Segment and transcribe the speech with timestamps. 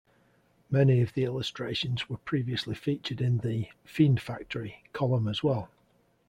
[0.71, 5.69] Many of the illustrations were previously featured in the "Fiend Factory" column as well.